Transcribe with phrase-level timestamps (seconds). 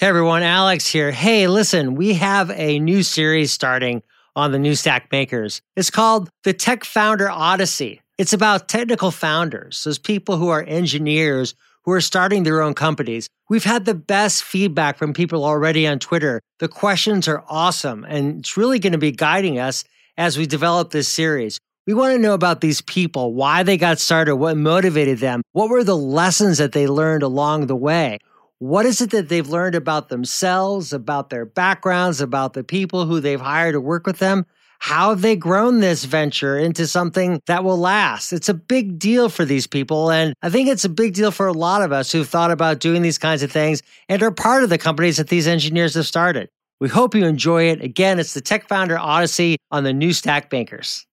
[0.00, 1.10] Hey everyone, Alex here.
[1.10, 4.02] Hey, listen, we have a new series starting
[4.34, 5.60] on the New Stack Makers.
[5.76, 8.00] It's called The Tech Founder Odyssey.
[8.16, 13.28] It's about technical founders, those people who are engineers who are starting their own companies.
[13.50, 16.40] We've had the best feedback from people already on Twitter.
[16.60, 19.84] The questions are awesome, and it's really going to be guiding us
[20.16, 21.60] as we develop this series.
[21.86, 25.68] We want to know about these people, why they got started, what motivated them, what
[25.68, 28.18] were the lessons that they learned along the way.
[28.60, 33.18] What is it that they've learned about themselves, about their backgrounds, about the people who
[33.18, 34.44] they've hired to work with them?
[34.80, 38.34] How have they grown this venture into something that will last?
[38.34, 40.10] It's a big deal for these people.
[40.10, 42.80] And I think it's a big deal for a lot of us who've thought about
[42.80, 46.06] doing these kinds of things and are part of the companies that these engineers have
[46.06, 46.50] started.
[46.80, 47.82] We hope you enjoy it.
[47.82, 51.06] Again, it's the Tech Founder Odyssey on the New Stack Makers.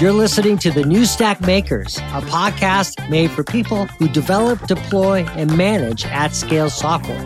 [0.00, 5.26] You're listening to the New Stack Makers, a podcast made for people who develop, deploy,
[5.36, 7.22] and manage at scale software.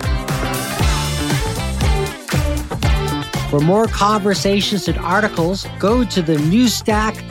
[3.48, 7.22] For more conversations and articles, go to the newstack.io.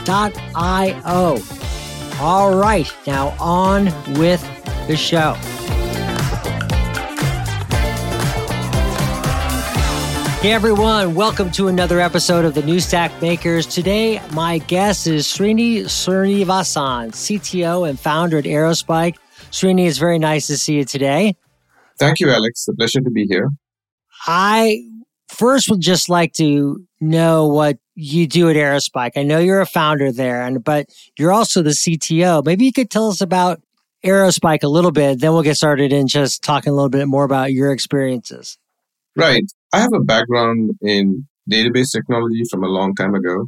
[2.21, 3.85] All right, now on
[4.17, 4.41] with
[4.87, 5.35] the show.
[10.43, 13.65] Hey everyone, welcome to another episode of the New Stack Makers.
[13.65, 19.15] Today, my guest is Srini Srinivasan, CTO and founder at Aerospike.
[19.51, 21.37] Srini, it's very nice to see you today.
[21.97, 22.67] Thank you, Alex.
[22.67, 23.51] A pleasure to be here.
[24.27, 24.83] I
[25.29, 29.11] first would just like to know what you do at Aerospike.
[29.15, 32.45] I know you're a founder there, and but you're also the CTO.
[32.45, 33.61] Maybe you could tell us about
[34.03, 37.23] Aerospike a little bit, then we'll get started in just talking a little bit more
[37.23, 38.57] about your experiences.
[39.15, 39.45] Right.
[39.73, 43.47] I have a background in database technology from a long time ago.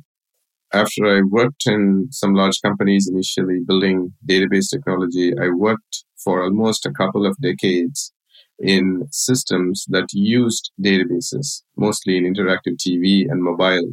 [0.74, 6.86] After I worked in some large companies initially building database technology, I worked for almost
[6.86, 8.14] a couple of decades
[8.60, 13.88] in systems that used databases, mostly in interactive TV and mobile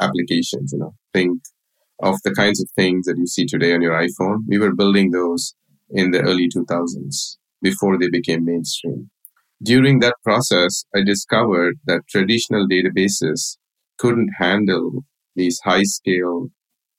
[0.00, 0.72] applications.
[0.72, 1.42] You know, think
[2.02, 4.40] of the kinds of things that you see today on your iPhone.
[4.48, 5.54] We were building those
[5.90, 9.10] in the early 2000s before they became mainstream.
[9.62, 13.58] During that process, I discovered that traditional databases
[13.98, 16.48] couldn't handle these high scale,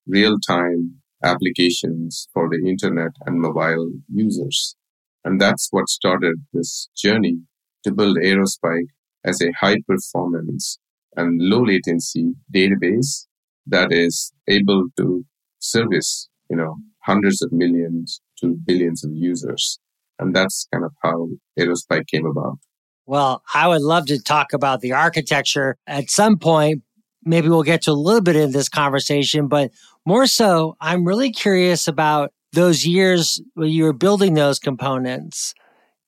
[0.08, 4.76] real time applications for the internet and mobile users.
[5.24, 7.44] And that's what started this journey
[7.84, 8.90] to build Aerospike
[9.24, 10.80] as a high performance
[11.16, 13.28] and low latency database
[13.68, 15.26] that is able to
[15.60, 19.80] service, you know, hundreds of millions to billions of users.
[20.20, 21.30] And that's kind of how
[21.60, 22.58] Aerospike came about.
[23.06, 26.84] Well, I would love to talk about the architecture at some point.
[27.24, 29.72] Maybe we'll get to a little bit in this conversation, but
[30.06, 35.54] more so, I'm really curious about those years when you were building those components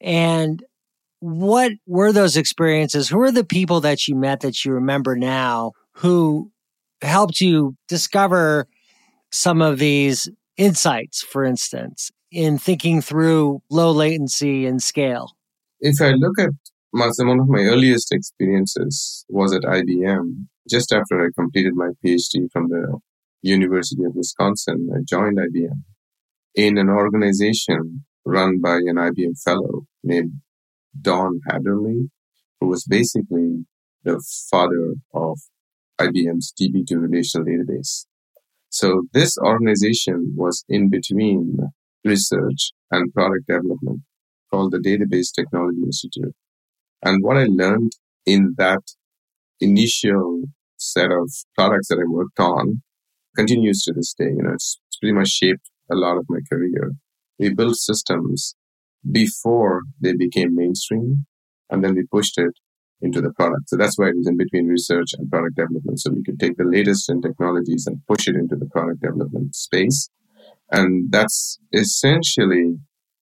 [0.02, 0.64] and
[1.20, 3.10] what were those experiences?
[3.10, 6.52] Who are the people that you met that you remember now who
[7.02, 8.68] helped you discover
[9.32, 12.12] some of these insights, for instance?
[12.32, 15.36] In thinking through low latency and scale?
[15.80, 16.50] If I look at
[16.94, 20.48] my, one of my earliest experiences was at IBM.
[20.70, 23.00] Just after I completed my PhD from the
[23.42, 25.84] University of Wisconsin, I joined IBM
[26.56, 30.34] in an organization run by an IBM fellow named
[31.00, 32.10] Don Haderle,
[32.60, 33.66] who was basically
[34.04, 35.40] the father of
[36.00, 38.06] IBM's DB2 relational database.
[38.70, 41.58] So this organization was in between
[42.06, 44.02] research and product development
[44.52, 46.34] called the Database Technology Institute.
[47.04, 47.92] And what I learned
[48.26, 48.82] in that
[49.60, 50.44] initial
[50.78, 52.82] set of products that I worked on
[53.36, 54.26] continues to this day.
[54.26, 56.94] You know, it's, it's pretty much shaped a lot of my career.
[57.38, 58.56] We built systems
[59.10, 61.26] before they became mainstream
[61.70, 62.52] and then we pushed it
[63.02, 63.70] into the product.
[63.70, 66.00] So that's why it was in between research and product development.
[66.00, 69.56] So we could take the latest in technologies and push it into the product development
[69.56, 70.10] space
[70.72, 72.78] and that's essentially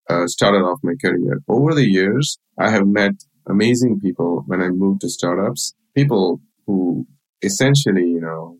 [0.09, 1.41] uh, started off my career.
[1.47, 3.13] Over the years, I have met
[3.47, 7.05] amazing people when I moved to startups, people who
[7.41, 8.57] essentially, you know,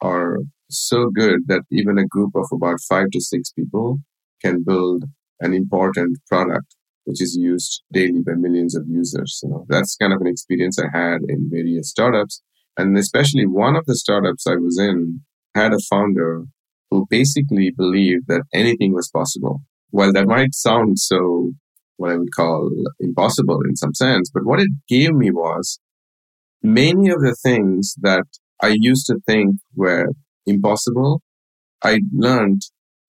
[0.00, 0.38] are
[0.70, 3.98] so good that even a group of about five to six people
[4.42, 5.04] can build
[5.40, 9.40] an important product which is used daily by millions of users.
[9.42, 12.42] You know, that's kind of an experience I had in various startups.
[12.76, 15.20] And especially one of the startups I was in
[15.54, 16.44] had a founder
[16.90, 19.60] who basically believed that anything was possible.
[19.90, 21.52] Well, that might sound so,
[21.96, 22.70] what I would call
[23.00, 25.78] impossible in some sense, but what it gave me was
[26.62, 28.24] many of the things that
[28.62, 30.08] I used to think were
[30.46, 31.22] impossible.
[31.82, 32.62] I learned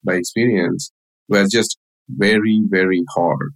[0.04, 0.92] by experience
[1.28, 1.78] were just
[2.10, 3.54] very, very hard.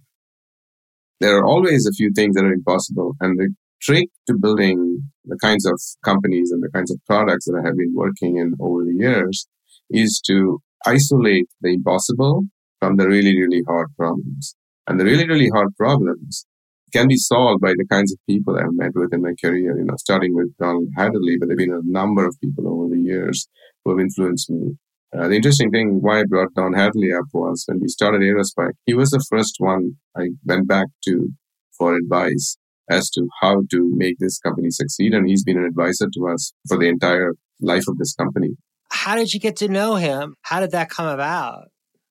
[1.20, 3.14] There are always a few things that are impossible.
[3.20, 7.60] And the trick to building the kinds of companies and the kinds of products that
[7.62, 9.46] I have been working in over the years
[9.90, 12.44] is to isolate the impossible
[12.80, 14.56] from the really, really hard problems.
[14.86, 16.46] And the really, really hard problems
[16.92, 19.84] can be solved by the kinds of people I've met with in my career, you
[19.84, 23.00] know, starting with Donald Haderle, but there have been a number of people over the
[23.00, 23.48] years
[23.84, 24.76] who have influenced me.
[25.16, 28.74] Uh, the interesting thing why I brought Don Haderle up was when we started Aerospike,
[28.86, 31.28] he was the first one I went back to
[31.76, 32.56] for advice
[32.88, 35.14] as to how to make this company succeed.
[35.14, 38.50] And he's been an advisor to us for the entire life of this company.
[38.90, 40.36] How did you get to know him?
[40.42, 41.68] How did that come about?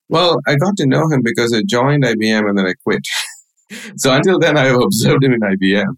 [0.08, 3.02] Well, I got to know him because I joined IBM and then I quit.
[3.96, 5.94] so until then, I observed him in IBM.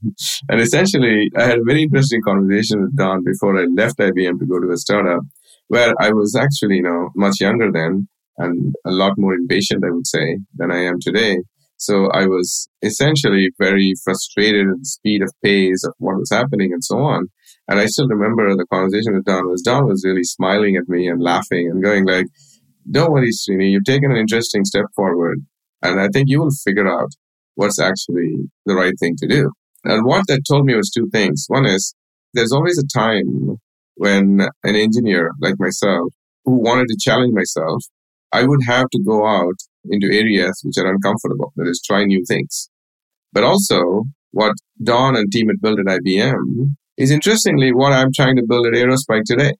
[0.51, 4.47] And essentially, I had a very interesting conversation with Don before I left IBM to
[4.47, 5.23] go to a startup
[5.69, 9.91] where I was actually, you know, much younger then and a lot more impatient, I
[9.91, 11.39] would say, than I am today.
[11.77, 16.73] So I was essentially very frustrated at the speed of pace of what was happening
[16.73, 17.29] and so on.
[17.73, 21.09] And I still remember the conversation with Don was Don was really smiling at me
[21.09, 22.27] and laughing and going like,
[22.91, 25.39] don't worry, Srini, you've taken an interesting step forward.
[25.81, 27.09] And I think you will figure out
[27.55, 29.51] what's actually the right thing to do.
[29.85, 31.47] And what that told me was two things.
[31.49, 31.95] One is
[32.35, 33.57] there's always a time
[33.95, 36.13] when an engineer like myself
[36.45, 37.83] who wanted to challenge myself,
[38.33, 42.23] I would have to go out into areas which are uncomfortable, that is, try new
[42.29, 42.69] things.
[43.33, 44.53] But also, what
[44.83, 48.75] Don and team had built at IBM is interestingly what I'm trying to build at
[48.75, 49.55] Aerospike today.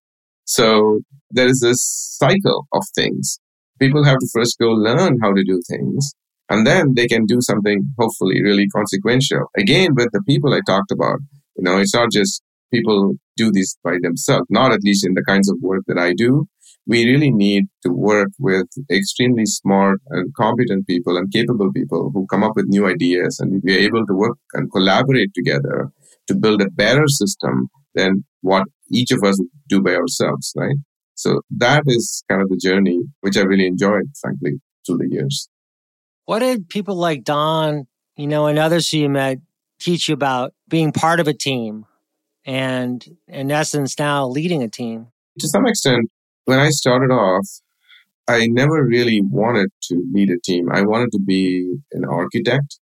[0.45, 1.01] So
[1.31, 1.81] there is this
[2.19, 3.39] cycle of things.
[3.81, 6.15] People have to first go learn how to do things,
[6.49, 9.47] and then they can do something hopefully really consequential.
[9.57, 11.19] Again, with the people I talked about,
[11.57, 12.43] you know, it's not just
[12.73, 16.13] people do this by themselves, not at least in the kinds of work that I
[16.15, 16.47] do.
[16.87, 22.27] We really need to work with extremely smart and competent people and capable people who
[22.27, 25.93] come up with new ideas and we are able to work and collaborate together
[26.33, 30.77] to build a better system than what each of us do by ourselves, right?
[31.15, 35.49] So that is kind of the journey, which I really enjoyed, frankly, through the years.
[36.25, 37.87] What did people like Don,
[38.17, 39.39] you know, and others who you met
[39.79, 41.87] teach you about being part of a team?
[42.45, 45.09] and in essence now leading a team?
[45.39, 46.11] To some extent,
[46.45, 47.47] when I started off,
[48.29, 50.71] I never really wanted to lead a team.
[50.71, 52.79] I wanted to be an architect.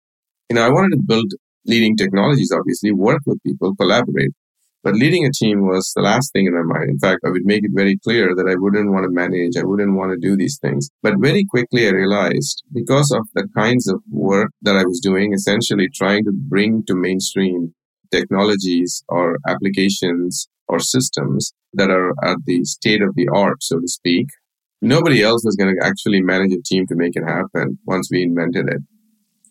[0.50, 1.34] You know, I wanted to build
[1.66, 4.32] leading technologies, obviously, work with people, collaborate.
[4.82, 6.90] But leading a team was the last thing in my mind.
[6.90, 9.58] In fact, I would make it very clear that I wouldn't want to manage.
[9.58, 10.90] I wouldn't want to do these things.
[11.04, 15.34] But very quickly I realized because of the kinds of work that I was doing,
[15.34, 17.74] essentially trying to bring to mainstream
[18.10, 23.88] technologies or applications or systems that are at the state of the art, so to
[23.88, 24.28] speak.
[24.82, 28.24] Nobody else was going to actually manage a team to make it happen once we
[28.24, 28.82] invented it.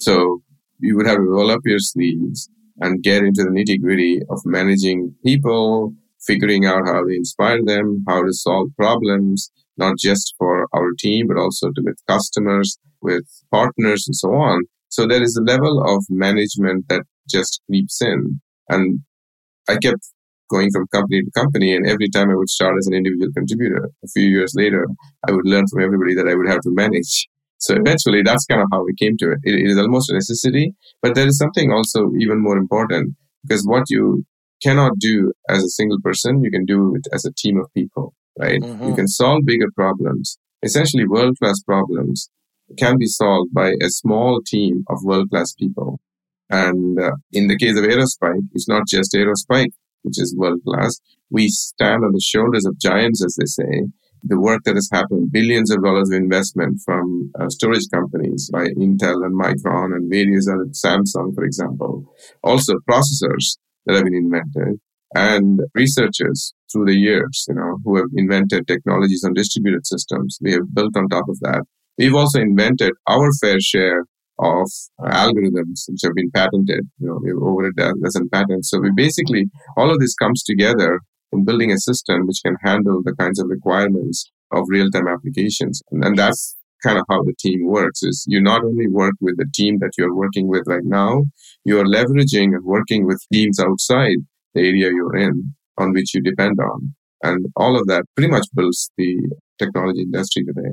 [0.01, 0.41] So
[0.79, 2.49] you would have to roll up your sleeves
[2.81, 5.93] and get into the nitty gritty of managing people,
[6.27, 11.27] figuring out how to inspire them, how to solve problems, not just for our team,
[11.29, 14.63] but also to with customers, with partners and so on.
[14.89, 18.41] So there is a level of management that just creeps in.
[18.69, 19.01] And
[19.69, 20.09] I kept
[20.51, 21.75] going from company to company.
[21.75, 24.87] And every time I would start as an individual contributor, a few years later,
[25.27, 27.29] I would learn from everybody that I would have to manage.
[27.59, 29.39] So eventually, that's kind of how we came to it.
[29.43, 29.55] it.
[29.55, 33.85] It is almost a necessity, but there is something also even more important because what
[33.89, 34.25] you
[34.63, 38.15] cannot do as a single person, you can do it as a team of people,
[38.39, 38.61] right?
[38.61, 38.89] Mm-hmm.
[38.89, 42.31] You can solve bigger problems, essentially world class problems
[42.77, 46.01] can be solved by a small team of world class people.
[46.51, 49.73] And uh, in the case of Aerospike, it's not just Aerospike,
[50.03, 50.99] which is world class.
[51.31, 53.89] We stand on the shoulders of giants, as they say.
[54.23, 58.67] The work that has happened, billions of dollars of investment from uh, storage companies by
[58.67, 62.13] Intel and Micron and various other, Samsung, for example.
[62.43, 64.81] Also processors that have been invented
[65.15, 70.39] and researchers through the years, you know, who have invented technologies on distributed systems.
[70.41, 71.65] We have built on top of that.
[71.97, 74.05] We've also invented our fair share
[74.39, 74.71] of
[75.01, 76.87] algorithms which have been patented.
[76.99, 78.71] You know, we've over a dozen patents.
[78.71, 79.47] So we basically,
[79.77, 81.01] all of this comes together
[81.33, 85.83] in building a system which can handle the kinds of requirements of real-time applications.
[85.91, 89.37] And, and that's kind of how the team works is you not only work with
[89.37, 91.25] the team that you're working with right now,
[91.65, 94.19] you're leveraging and working with teams outside
[94.55, 96.95] the area you're in on which you depend on.
[97.23, 99.17] And all of that pretty much builds the
[99.59, 100.71] technology industry today.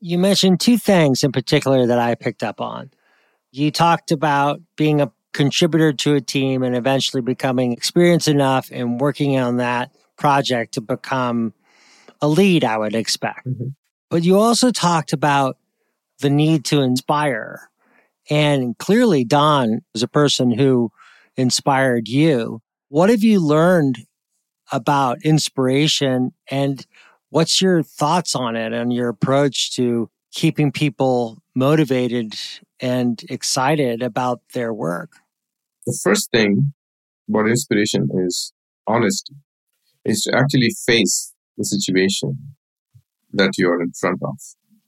[0.00, 2.90] You mentioned two things in particular that I picked up on.
[3.50, 9.00] You talked about being a contributor to a team and eventually becoming experienced enough and
[9.00, 11.52] working on that project to become
[12.20, 13.46] a lead, I would expect.
[13.46, 13.68] Mm-hmm.
[14.10, 15.58] But you also talked about
[16.20, 17.68] the need to inspire.
[18.30, 20.90] And clearly, Don is a person who
[21.36, 22.60] inspired you.
[22.88, 23.98] What have you learned
[24.72, 26.84] about inspiration and
[27.30, 32.34] what's your thoughts on it and your approach to keeping people motivated
[32.80, 35.12] and excited about their work?
[35.86, 36.72] The first thing
[37.28, 38.52] about inspiration is
[38.86, 39.34] honesty,
[40.06, 42.38] is to actually face the situation
[43.32, 44.36] that you're in front of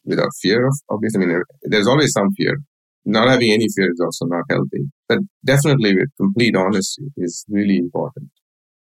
[0.04, 1.24] without fear of obviously.
[1.24, 2.58] I mean, there's always some fear.
[3.04, 4.90] Not having any fear is also not healthy.
[5.08, 8.30] But definitely with complete honesty is really important.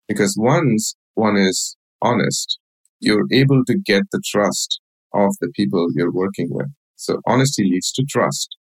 [0.08, 2.58] Because once one is honest,
[3.00, 4.80] you're able to get the trust
[5.12, 6.68] of the people you're working with.
[6.96, 8.56] So honesty leads to trust.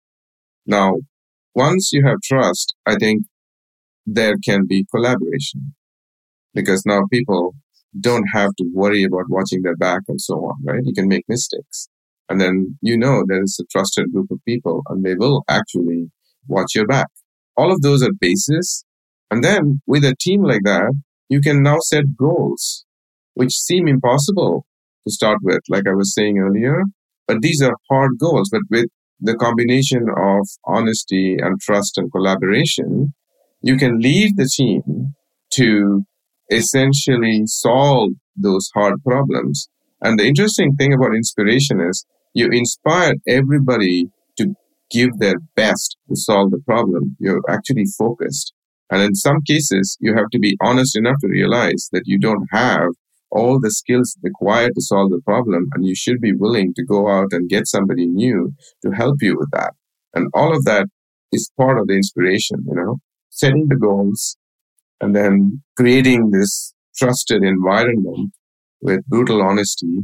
[0.65, 0.95] Now,
[1.55, 3.23] once you have trust, I think
[4.05, 5.75] there can be collaboration
[6.53, 7.55] because now people
[7.99, 10.81] don't have to worry about watching their back and so on, right?
[10.83, 11.87] You can make mistakes.
[12.29, 16.09] And then you know there is a trusted group of people and they will actually
[16.47, 17.07] watch your back.
[17.55, 18.85] All of those are bases.
[19.29, 20.93] And then with a team like that,
[21.29, 22.85] you can now set goals,
[23.33, 24.65] which seem impossible
[25.05, 26.83] to start with, like I was saying earlier.
[27.27, 28.49] But these are hard goals.
[28.51, 28.87] But with
[29.19, 33.13] the combination of honesty and trust and collaboration,
[33.61, 35.15] you can lead the team
[35.51, 36.03] to
[36.53, 39.69] essentially solve those hard problems.
[40.01, 44.07] And the interesting thing about inspiration is you inspire everybody
[44.37, 44.53] to
[44.91, 47.15] give their best to solve the problem.
[47.19, 48.53] You're actually focused.
[48.89, 52.47] And in some cases, you have to be honest enough to realize that you don't
[52.51, 52.89] have
[53.31, 55.67] all the skills required to solve the problem.
[55.73, 59.37] And you should be willing to go out and get somebody new to help you
[59.37, 59.73] with that.
[60.13, 60.87] And all of that
[61.31, 62.97] is part of the inspiration, you know,
[63.29, 64.37] setting the goals
[65.03, 68.31] and then creating this trusted environment
[68.81, 69.99] with brutal honesty,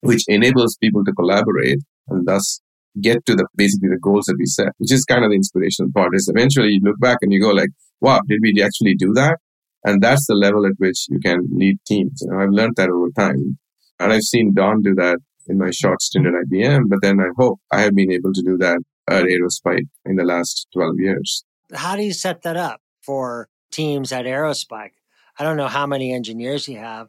[0.00, 2.60] which enables people to collaborate and thus
[3.00, 5.90] get to the basically the goals that we set, which is kind of the inspirational
[5.94, 9.12] part is eventually you look back and you go like, wow, did we actually do
[9.14, 9.38] that?
[9.84, 12.20] And that's the level at which you can lead teams.
[12.20, 13.58] You know, I've learned that over time.
[13.98, 17.30] And I've seen Don do that in my short stint at IBM, but then I
[17.38, 21.44] hope I have been able to do that at Aerospike in the last 12 years.
[21.72, 24.92] How do you set that up for teams at Aerospike?
[25.38, 27.08] I don't know how many engineers you have,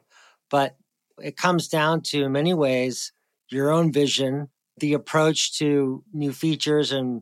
[0.50, 0.76] but
[1.20, 3.12] it comes down to, in many ways,
[3.50, 7.22] your own vision, the approach to new features and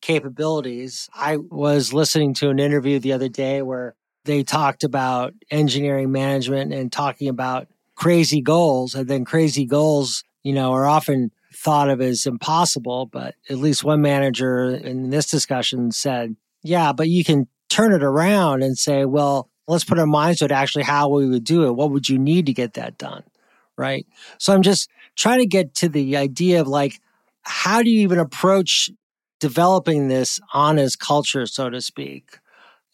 [0.00, 1.08] capabilities.
[1.14, 6.72] I was listening to an interview the other day where they talked about engineering management
[6.72, 8.94] and talking about crazy goals.
[8.94, 13.06] And then crazy goals, you know, are often thought of as impossible.
[13.06, 18.02] But at least one manager in this discussion said, yeah, but you can turn it
[18.02, 21.66] around and say, well, let's put our minds to it actually how we would do
[21.66, 21.72] it.
[21.72, 23.22] What would you need to get that done?
[23.76, 24.06] Right.
[24.38, 27.00] So I'm just trying to get to the idea of like,
[27.42, 28.90] how do you even approach
[29.40, 32.38] developing this honest culture, so to speak?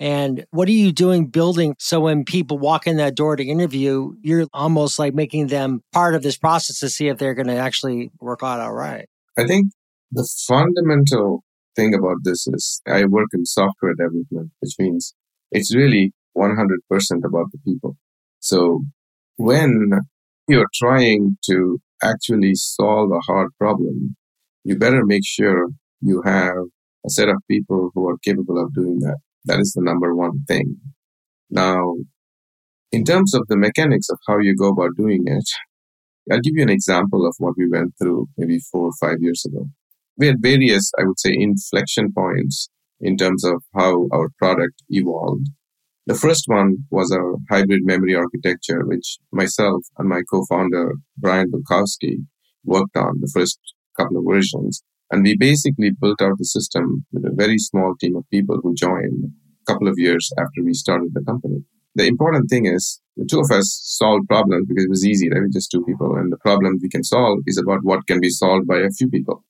[0.00, 4.14] And what are you doing building so when people walk in that door to interview,
[4.22, 7.56] you're almost like making them part of this process to see if they're going to
[7.56, 9.08] actually work out all right?
[9.38, 9.68] I think
[10.10, 11.44] the fundamental
[11.76, 15.14] thing about this is I work in software development, which means
[15.50, 16.56] it's really 100%
[17.24, 17.96] about the people.
[18.40, 18.84] So
[19.36, 19.92] when
[20.48, 24.16] you're trying to actually solve a hard problem,
[24.64, 25.68] you better make sure
[26.00, 26.56] you have
[27.06, 29.18] a set of people who are capable of doing that.
[29.44, 30.76] That is the number one thing.
[31.50, 31.94] Now,
[32.92, 35.48] in terms of the mechanics of how you go about doing it,
[36.30, 39.44] I'll give you an example of what we went through maybe four or five years
[39.44, 39.68] ago.
[40.16, 42.68] We had various, I would say, inflection points
[43.00, 45.48] in terms of how our product evolved.
[46.06, 52.26] The first one was our hybrid memory architecture, which myself and my co-founder, Brian Bulkowski,
[52.64, 53.58] worked on the first
[53.96, 54.82] couple of versions.
[55.10, 58.74] And we basically built out the system with a very small team of people who
[58.74, 61.64] joined a couple of years after we started the company.
[61.94, 65.40] The important thing is the two of us solved problems because it was easy, right?
[65.40, 66.16] We're just two people.
[66.16, 69.08] And the problem we can solve is about what can be solved by a few
[69.08, 69.44] people.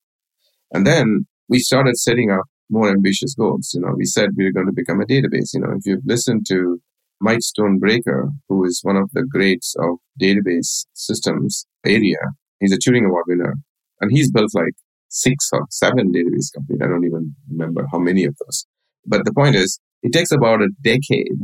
[0.74, 3.70] And then we started setting up more ambitious goals.
[3.74, 5.54] You know, we said we were going to become a database.
[5.54, 6.80] You know, if you've listened to
[7.20, 12.18] Mike Stonebraker, who is one of the greats of database systems area,
[12.60, 13.54] he's a Turing Award winner.
[14.00, 14.74] And he's built like
[15.08, 16.82] six or seven database companies.
[16.82, 18.66] I don't even remember how many of those.
[19.06, 21.38] But the point is, it takes about a decade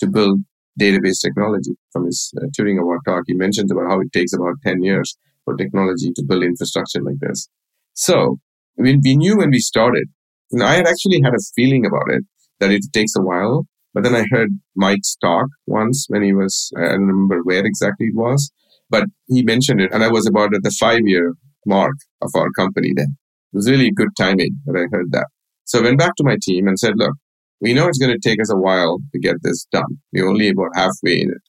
[0.00, 0.40] to build
[0.80, 1.72] database technology.
[1.92, 5.16] From his uh, Turing Award talk, he mentions about how it takes about 10 years
[5.44, 7.48] for technology to build infrastructure like this.
[7.92, 8.38] So
[8.80, 10.08] we, we knew when we started,
[10.52, 12.24] and I had actually had a feeling about it
[12.58, 13.66] that it takes a while.
[13.92, 18.06] But then I heard Mike's talk once when he was, I don't remember where exactly
[18.06, 18.52] it was,
[18.88, 19.92] but he mentioned it.
[19.92, 21.34] And I was about at the five year
[21.66, 23.16] mark of our company then.
[23.52, 25.26] It was really good timing that I heard that.
[25.64, 27.14] So I went back to my team and said, look,
[27.60, 29.98] we know it's going to take us a while to get this done.
[30.12, 31.42] We're only about halfway in it.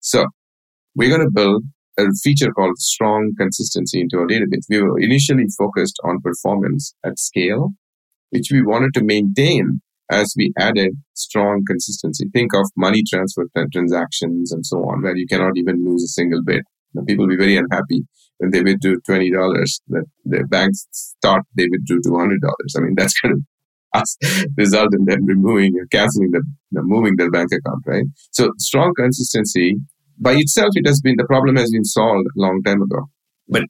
[0.00, 0.26] So
[0.96, 1.62] we're going to build
[1.98, 4.66] a feature called strong consistency into our database.
[4.68, 7.70] We were initially focused on performance at scale,
[8.30, 12.26] which we wanted to maintain as we added strong consistency.
[12.32, 16.42] Think of money transfer transactions and so on, where you cannot even lose a single
[16.42, 16.62] bit.
[16.94, 18.04] Now, people will be very unhappy
[18.38, 19.30] when they withdrew $20
[19.88, 22.38] that the banks thought they withdrew $200.
[22.76, 23.42] I mean, that's going to
[24.56, 28.04] result in them removing or canceling the, the moving their bank account, right?
[28.30, 29.76] So strong consistency
[30.20, 33.06] by itself, it has been, the problem has been solved a long time ago.
[33.48, 33.64] But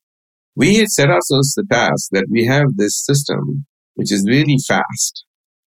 [0.57, 5.25] we had set ourselves the task that we have this system, which is really fast.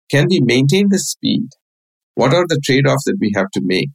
[0.09, 1.49] Can we maintain the speed?
[2.15, 3.93] What are the trade-offs that we have to make?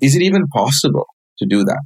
[0.00, 1.06] Is it even possible
[1.38, 1.82] to do that?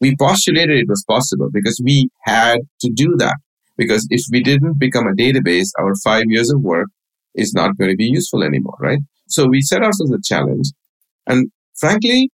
[0.00, 3.36] We postulated it was possible because we had to do that.
[3.76, 6.88] Because if we didn't become a database, our five years of work
[7.34, 9.00] is not going to be useful anymore, right?
[9.28, 10.68] So we set ourselves a challenge.
[11.26, 12.30] And frankly,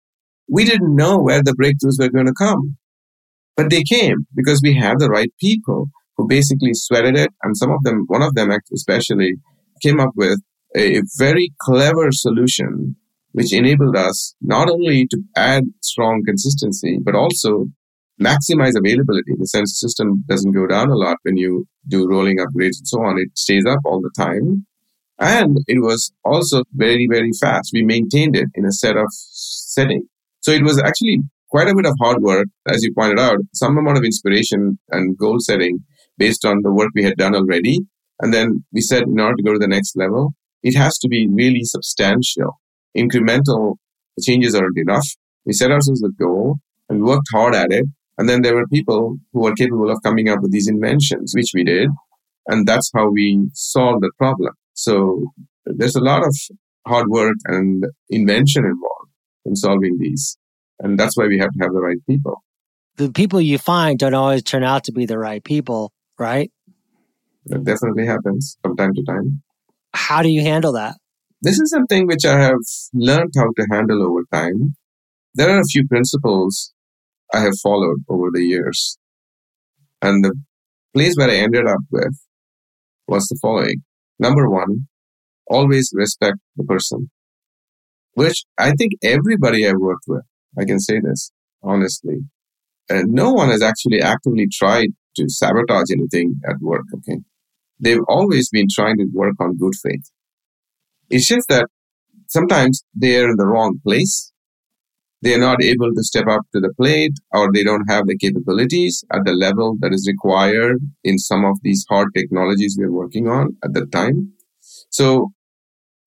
[0.50, 2.76] we didn't know where the breakthroughs were going to come.
[3.56, 7.30] But they came because we had the right people who basically sweated it.
[7.42, 9.34] And some of them, one of them especially,
[9.82, 10.40] came up with
[10.76, 12.96] a very clever solution
[13.32, 17.66] which enabled us not only to add strong consistency, but also
[18.20, 22.38] maximize availability the sense the system doesn't go down a lot when you do rolling
[22.38, 23.18] upgrades and so on.
[23.18, 24.66] It stays up all the time.
[25.18, 27.70] And it was also very, very fast.
[27.72, 30.08] We maintained it in a set of setting.
[30.40, 31.18] So it was actually
[31.50, 35.18] quite a bit of hard work, as you pointed out, some amount of inspiration and
[35.18, 35.80] goal setting
[36.16, 37.80] based on the work we had done already.
[38.20, 41.08] And then we said, in order to go to the next level, it has to
[41.08, 42.60] be really substantial.
[42.96, 43.76] Incremental
[44.22, 45.06] changes aren't enough.
[45.44, 46.56] We set ourselves a goal
[46.88, 47.86] and worked hard at it.
[48.18, 51.52] And then there were people who were capable of coming up with these inventions, which
[51.54, 51.88] we did.
[52.46, 54.52] And that's how we solved the problem.
[54.74, 55.24] So
[55.64, 56.36] there's a lot of
[56.86, 58.99] hard work and invention involved
[59.44, 60.36] in solving these.
[60.80, 62.42] And that's why we have to have the right people.
[62.96, 66.50] The people you find don't always turn out to be the right people, right?
[67.46, 69.42] That definitely happens from time to time.
[69.94, 70.96] How do you handle that?
[71.42, 72.60] This is something which I have
[72.92, 74.76] learned how to handle over time.
[75.34, 76.72] There are a few principles
[77.32, 78.98] I have followed over the years.
[80.02, 80.34] And the
[80.94, 82.14] place where I ended up with
[83.08, 83.82] was the following.
[84.18, 84.88] Number one,
[85.46, 87.10] always respect the person
[88.14, 90.24] which I think everybody I've worked with,
[90.58, 91.30] I can say this
[91.62, 92.18] honestly.
[92.90, 96.84] No one has actually actively tried to sabotage anything at work.
[96.96, 97.20] Okay.
[97.78, 100.10] They've always been trying to work on good faith.
[101.08, 101.66] It's just that
[102.28, 104.32] sometimes they're in the wrong place.
[105.22, 109.04] They're not able to step up to the plate or they don't have the capabilities
[109.12, 113.56] at the level that is required in some of these hard technologies we're working on
[113.62, 114.32] at the time.
[114.90, 115.32] So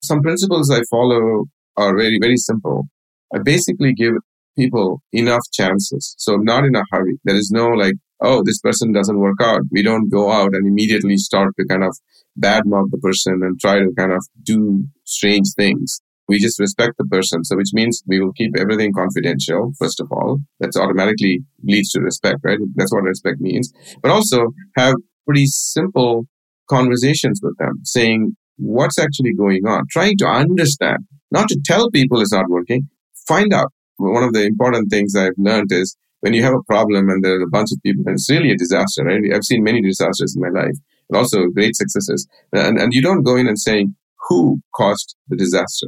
[0.02, 1.46] some principles I follow
[1.78, 2.88] are very, very simple.
[3.34, 4.14] I basically give
[4.58, 6.16] people enough chances.
[6.18, 7.18] So I'm not in a hurry.
[7.24, 9.62] There is no like, oh, this person doesn't work out.
[9.72, 11.98] We don't go out and immediately start to kind of
[12.40, 16.02] badmouth the person and try to kind of do strange things.
[16.28, 17.44] We just respect the person.
[17.44, 20.40] So which means we will keep everything confidential, first of all.
[20.60, 22.60] That's automatically leads to respect, right?
[22.76, 23.74] That's what respect means.
[24.02, 26.28] But also have pretty simple
[26.70, 31.00] conversations with them saying what's actually going on, trying to understand
[31.32, 32.88] not to tell people it's not working,
[33.28, 33.72] find out.
[33.98, 37.44] One of the important things I've learned is when you have a problem and there's
[37.44, 39.22] a bunch of people, and it's really a disaster, right?
[39.34, 40.76] I've seen many disasters in my life,
[41.10, 42.28] and also great successes.
[42.54, 43.88] And, and you don't go in and say,
[44.30, 45.88] who caused the disaster?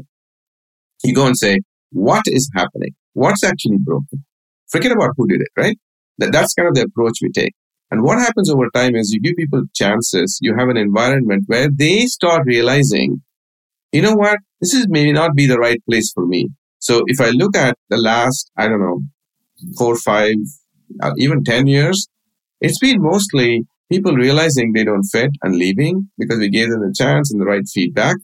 [1.04, 1.60] You go and say,
[1.92, 2.96] what is happening?
[3.14, 4.26] What's actually broken?
[4.70, 5.78] Forget about who did it, right?
[6.18, 7.54] That, that's kind of the approach we take.
[7.96, 11.70] And what happens over time is you give people chances, you have an environment where
[11.74, 13.22] they start realizing
[13.94, 14.40] you know what?
[14.60, 16.50] This is may not be the right place for me.
[16.80, 19.00] So if I look at the last, I don't know,
[19.78, 20.36] four, five,
[21.02, 22.10] uh, even 10 years,
[22.60, 26.94] it's been mostly people realizing they don't fit and leaving because we gave them the
[26.94, 28.18] chance and the right feedback.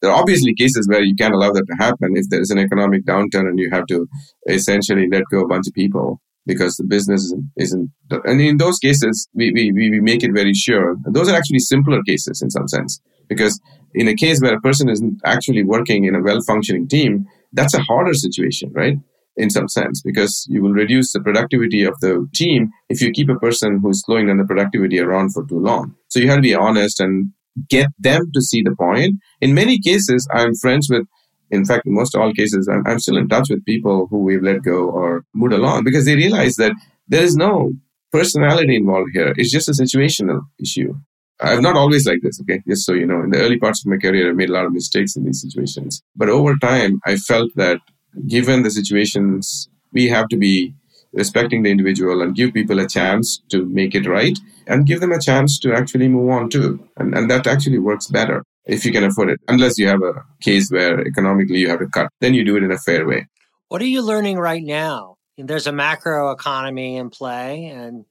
[0.00, 2.60] There are obviously cases where you can't allow that to happen if there is an
[2.60, 4.06] economic downturn and you have to
[4.48, 7.90] essentially let go a bunch of people because the business isn't,
[8.24, 12.00] and in those cases we, we, we make it very sure those are actually simpler
[12.02, 13.60] cases in some sense because
[13.94, 17.74] in a case where a person isn't actually working in a well functioning team, that's
[17.74, 18.96] a harder situation, right?
[19.36, 23.28] In some sense, because you will reduce the productivity of the team if you keep
[23.28, 25.94] a person who's slowing down the productivity around for too long.
[26.08, 27.30] So you have to be honest and
[27.68, 29.14] get them to see the point.
[29.40, 31.06] In many cases, I'm friends with,
[31.50, 34.42] in fact, in most all cases, I'm, I'm still in touch with people who we've
[34.42, 36.72] let go or moved along because they realize that
[37.06, 37.72] there is no
[38.12, 39.32] personality involved here.
[39.36, 40.94] It's just a situational issue.
[41.40, 42.62] I'm not always like this, okay?
[42.66, 44.66] Just so you know, in the early parts of my career, I made a lot
[44.66, 46.02] of mistakes in these situations.
[46.16, 47.80] But over time, I felt that
[48.26, 50.74] given the situations, we have to be
[51.12, 55.12] respecting the individual and give people a chance to make it right and give them
[55.12, 56.86] a chance to actually move on too.
[56.96, 59.40] And, and that actually works better if you can afford it.
[59.48, 62.62] Unless you have a case where economically you have to cut, then you do it
[62.62, 63.26] in a fair way.
[63.68, 65.16] What are you learning right now?
[65.36, 68.04] There's a macro economy in play and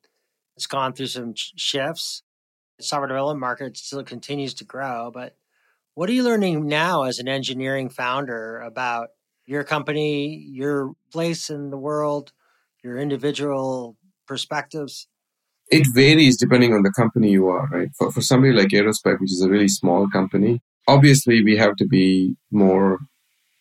[0.56, 2.24] it's gone through some shifts
[2.78, 5.12] The software development market still continues to grow.
[5.14, 5.36] But
[5.94, 9.10] what are you learning now as an engineering founder about
[9.46, 12.34] your company, your place in the world,
[12.84, 15.08] your individual perspectives?
[15.70, 17.90] It varies depending on the company you are, right?
[17.98, 21.86] For, for somebody like Aerospike, which is a really small company, obviously we have to
[21.86, 23.00] be more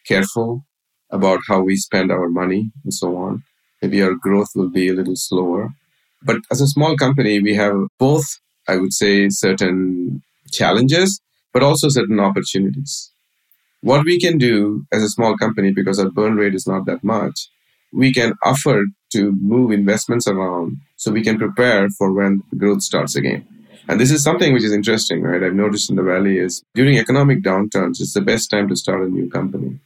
[0.06, 0.64] careful
[1.10, 3.42] about how we spend our money and so on.
[3.82, 5.70] Maybe our growth will be a little slower.
[6.22, 8.24] But as a small company, we have both
[8.68, 11.20] I would say, certain challenges,
[11.52, 13.10] but also certain opportunities.
[13.80, 17.04] What we can do as a small company, because our burn rate is not that
[17.04, 17.48] much,
[17.92, 23.16] we can offer to move investments around so we can prepare for when growth starts
[23.16, 23.46] again.
[23.88, 25.42] And this is something which is interesting, right?
[25.42, 29.02] I've noticed in the Valley is during economic downturns, it's the best time to start
[29.02, 29.78] a new company.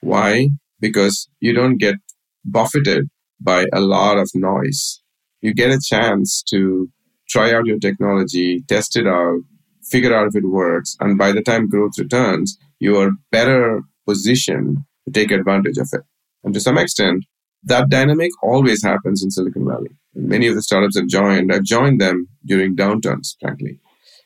[0.00, 0.50] Why?
[0.80, 1.96] Because you don't get
[2.44, 3.08] buffeted
[3.40, 5.00] by a lot of noise.
[5.40, 6.90] You get a chance to
[7.28, 9.38] try out your technology, test it out,
[9.84, 10.96] figure out if it works.
[11.00, 16.02] And by the time growth returns, you are better positioned to take advantage of it.
[16.42, 17.24] And to some extent,
[17.64, 19.90] that dynamic always happens in Silicon Valley.
[20.14, 23.78] Many of the startups I've joined, I've joined them during downturns, frankly.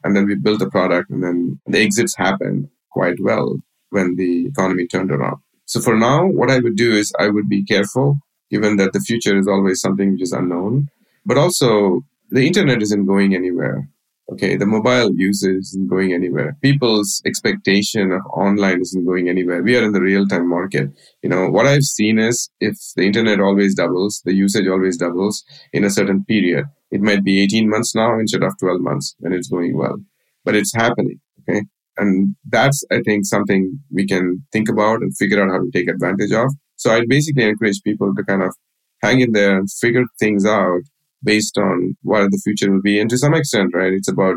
[0.05, 3.57] And then we built the product and then the exits happened quite well
[3.91, 5.39] when the economy turned around.
[5.67, 8.19] So for now, what I would do is I would be careful,
[8.51, 10.89] given that the future is always something which is unknown,
[11.25, 13.89] but also the internet isn't going anywhere.
[14.33, 16.57] Okay, the mobile usage isn't going anywhere.
[16.63, 19.63] People's expectation of online isn't going anywhere.
[19.63, 20.89] We are in the real time market.
[21.23, 25.45] You know, what I've seen is if the internet always doubles, the usage always doubles
[25.75, 26.65] in a certain period.
[26.91, 29.99] It might be 18 months now instead of 12 months and it's going well,
[30.47, 31.21] but it's happening.
[31.41, 31.63] Okay.
[31.99, 35.89] And that's, I think, something we can think about and figure out how to take
[35.89, 36.55] advantage of.
[36.77, 38.57] So I basically encourage people to kind of
[39.03, 40.81] hang in there and figure things out
[41.25, 43.01] based on what the future will be.
[43.01, 44.37] And to some extent, right, it's about,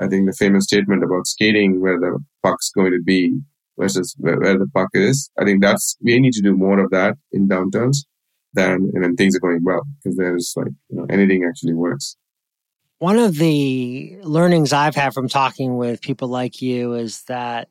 [0.00, 3.38] I think, the famous statement about skating where the puck's going to be
[3.78, 5.30] versus where, where the puck is.
[5.38, 7.98] I think that's, we need to do more of that in downturns
[8.54, 12.16] than when things are going well because there's like, you know, anything actually works.
[12.98, 17.68] One of the learnings I've had from talking with people like you is that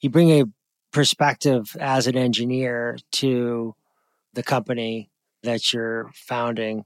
[0.00, 0.44] you bring a
[0.90, 3.76] perspective as an engineer to
[4.34, 5.08] the company
[5.42, 6.84] that you're founding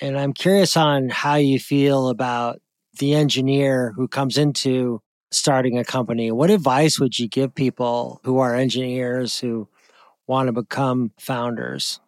[0.00, 2.60] and I'm curious on how you feel about
[2.98, 6.30] the engineer who comes into starting a company.
[6.30, 9.68] What advice would you give people who are engineers who
[10.26, 12.00] want to become founders?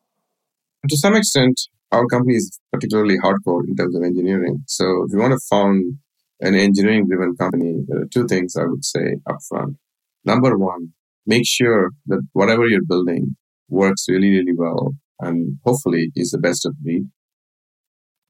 [0.88, 1.61] To some extent,
[1.92, 4.62] our company is particularly hardcore in terms of engineering.
[4.66, 5.98] So if you want to found
[6.40, 9.76] an engineering driven company, there are two things I would say upfront.
[10.24, 10.92] Number one,
[11.26, 13.37] make sure that whatever you're building
[13.68, 17.07] works really, really well and hopefully is the best of breed.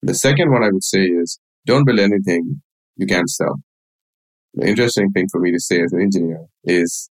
[0.02, 2.62] The second one I would say is don't build anything
[2.96, 3.56] you can't sell.
[4.54, 7.10] The interesting thing for me to say as an engineer is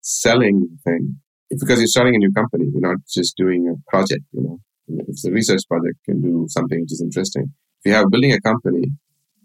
[0.00, 1.16] selling the thing.
[1.50, 4.58] Because you're starting a new company, you're not just doing a project, you know.
[4.88, 7.52] If it's a research project, can do something which is interesting.
[7.82, 8.92] If you have building a company,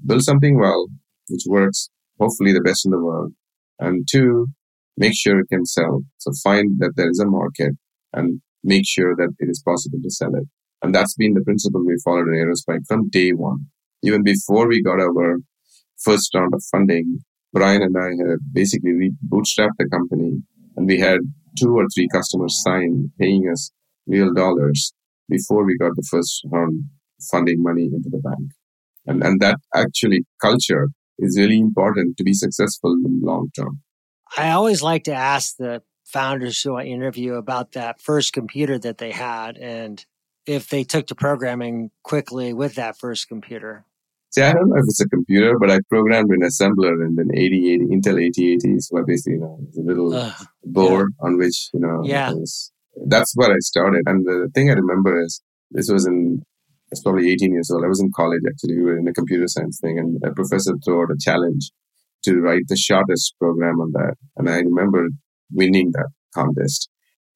[0.05, 0.88] build something well,
[1.29, 3.34] which works, hopefully the best in the world.
[3.79, 4.47] And two,
[4.97, 6.03] make sure it can sell.
[6.17, 7.73] So find that there is a market
[8.13, 10.47] and make sure that it is possible to sell it.
[10.82, 13.68] And that's been the principle we followed in Aerospike from day one.
[14.04, 15.38] Even before we got our
[15.98, 17.20] first round of funding,
[17.54, 20.42] Brian and I had basically bootstrapped the company
[20.76, 21.20] and we had
[21.58, 23.72] two or three customers sign paying us
[24.06, 24.94] real dollars
[25.30, 26.84] before we got the first round
[27.32, 28.52] funding money into the bank.
[29.08, 33.82] And, and that actually culture is really important to be successful in the long term.
[34.38, 38.98] I always like to ask the founders who I interview about that first computer that
[38.98, 40.06] they had and
[40.45, 43.86] if they took to programming quickly with that first computer?
[44.31, 47.31] See, I don't know if it's a computer, but I programmed an assembler in an
[47.34, 48.79] 8080, Intel 8080.
[48.79, 51.25] So basically, you know, it's a little uh, board yeah.
[51.25, 52.34] on which, you know, yeah.
[52.34, 52.71] Was,
[53.08, 54.03] that's where I started.
[54.05, 56.43] And the thing I remember is this was in,
[56.91, 57.86] it's probably 18 years old.
[57.86, 58.75] I was in college actually.
[58.75, 61.71] We were in a computer science thing and a professor threw out a challenge
[62.25, 64.15] to write the shortest program on that.
[64.36, 65.08] And I remember
[65.53, 66.89] winning that contest.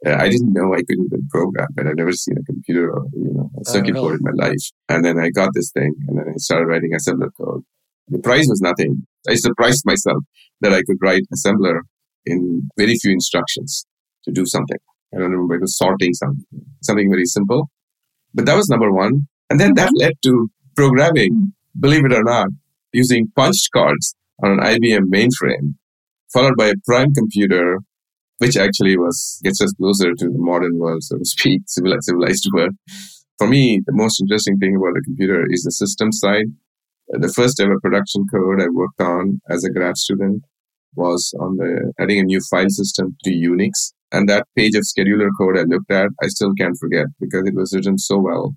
[0.06, 3.06] Uh, I didn't know I could even program, but I've never seen a computer or
[3.14, 4.02] you know a oh, circuit oh, really?
[4.02, 4.64] board in my life.
[4.88, 7.64] And then I got this thing, and then I started writing assembler code.
[8.08, 9.06] The price was nothing.
[9.28, 10.24] I surprised myself
[10.62, 11.82] that I could write assembler
[12.26, 13.86] in very few instructions
[14.24, 14.78] to do something.
[15.14, 16.46] I don't remember it was sorting something,
[16.82, 17.70] something very simple.
[18.34, 19.28] But that was number one.
[19.50, 20.04] And then that mm-hmm.
[20.04, 21.80] led to programming, mm-hmm.
[21.80, 22.50] believe it or not,
[22.94, 25.76] using punched cards on an IBM mainframe,
[26.32, 27.80] followed by a prime computer,
[28.40, 32.50] which actually was gets us closer to the modern world, so to speak, civilized, civilized
[32.54, 32.76] world.
[33.38, 36.48] For me, the most interesting thing about a computer is the system side.
[37.14, 40.44] Uh, the first ever production code I worked on as a grad student
[40.96, 43.94] was on the adding a new file system to Unix.
[44.12, 47.54] And that page of scheduler code I looked at, I still can't forget because it
[47.56, 48.56] was written so well.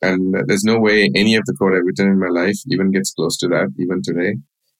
[0.00, 2.92] And uh, there's no way any of the code I've written in my life even
[2.92, 4.34] gets close to that, even today.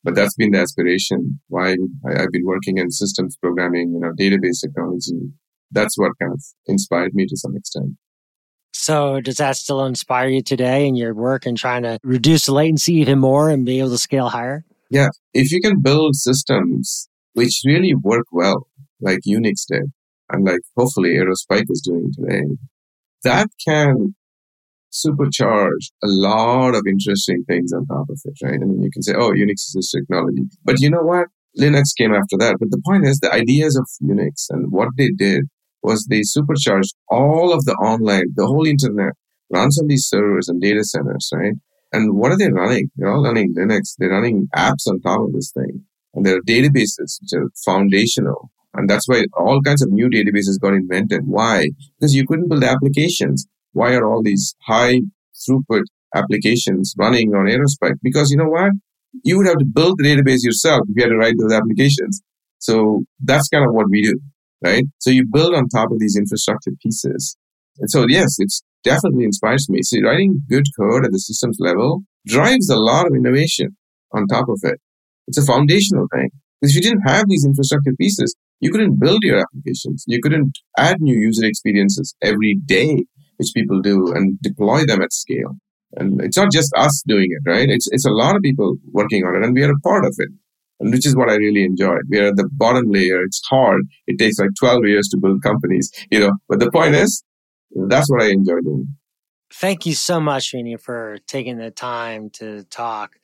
[0.04, 1.40] But that's been the aspiration.
[1.48, 5.32] Why I've been working in systems programming, you know, database technology.
[5.70, 7.96] That's what kind of inspired me to some extent.
[8.74, 12.52] So does that still inspire you today in your work and trying to reduce the
[12.52, 14.64] latency even more and be able to scale higher?
[14.90, 15.08] Yeah.
[15.32, 18.68] If you can build systems which really work well,
[19.00, 19.92] like Unix did,
[20.30, 22.42] and like hopefully Aerospike is doing today,
[23.22, 24.14] that can
[24.94, 28.54] supercharge a lot of interesting things on top of it, right?
[28.54, 30.42] I mean, you can say, oh, Unix is this technology.
[30.64, 31.28] But you know what?
[31.58, 32.56] Linux came after that.
[32.58, 35.44] But the point is the ideas of Unix and what they did
[35.82, 39.12] was they supercharged all of the online, the whole internet
[39.52, 41.54] runs on these servers and data centers, right?
[41.92, 42.90] And what are they running?
[42.96, 43.94] They're all running Linux.
[43.98, 45.84] They're running apps on top of this thing.
[46.14, 48.50] And there are databases which are foundational.
[48.74, 51.22] And that's why all kinds of new databases got invented.
[51.26, 51.68] Why?
[51.98, 53.46] Because you couldn't build applications.
[53.74, 55.02] Why are all these high
[55.36, 55.82] throughput
[56.14, 57.98] applications running on Aerospike?
[58.02, 58.72] Because you know what?
[59.22, 62.22] You would have to build the database yourself if you had to write those applications.
[62.58, 64.18] So that's kind of what we do,
[64.64, 64.84] right?
[64.98, 67.36] So you build on top of these infrastructure pieces.
[67.78, 69.82] And so yes, it's definitely inspires me.
[69.82, 73.76] See, writing good code at the systems level drives a lot of innovation
[74.12, 74.80] on top of it.
[75.26, 76.30] It's a foundational thing.
[76.60, 80.04] Because if you didn't have these infrastructure pieces, you couldn't build your applications.
[80.06, 83.04] You couldn't add new user experiences every day,
[83.36, 85.56] which people do, and deploy them at scale.
[85.96, 87.68] And it's not just us doing it, right?
[87.68, 90.14] It's, it's a lot of people working on it, and we are a part of
[90.18, 90.28] it.
[90.80, 92.02] And which is what I really enjoyed.
[92.10, 93.22] We are at the bottom layer.
[93.22, 93.82] It's hard.
[94.08, 97.22] It takes like 12 years to build companies, you know, but the point is,
[97.88, 98.88] that's what I enjoy doing.
[99.52, 103.20] Thank you so much, Srini, for taking the time to talk.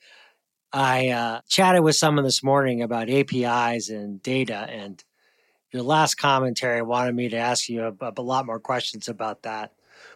[0.72, 5.02] I uh, chatted with someone this morning about APIs and data, and
[5.72, 9.72] your last commentary wanted me to ask you a, a lot more questions about that,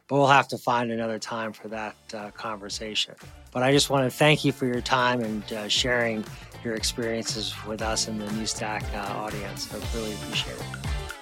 [0.08, 3.14] but we'll have to find another time for that uh, conversation.
[3.52, 6.24] But I just want to thank you for your time and uh, sharing
[6.64, 9.72] your experiences with us and the New Stack uh, audience.
[9.72, 10.66] I really appreciate it.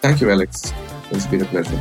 [0.00, 0.72] Thank you, Alex.
[1.10, 1.76] It's been a pleasure.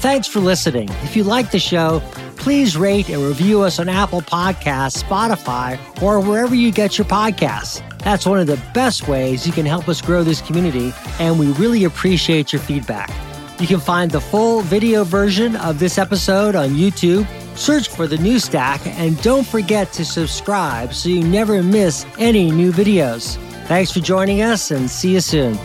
[0.00, 0.88] Thanks for listening.
[1.02, 2.02] If you like the show,
[2.36, 7.86] please rate and review us on Apple Podcasts, Spotify, or wherever you get your podcasts.
[8.02, 11.52] That's one of the best ways you can help us grow this community, and we
[11.52, 13.10] really appreciate your feedback.
[13.60, 17.26] You can find the full video version of this episode on YouTube.
[17.58, 22.50] Search for the new stack and don't forget to subscribe so you never miss any
[22.50, 23.36] new videos.
[23.66, 25.58] Thanks for joining us and see you soon.